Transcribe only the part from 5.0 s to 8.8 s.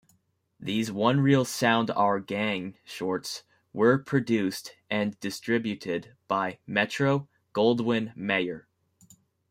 distributed by Metro-Goldwyn-Mayer.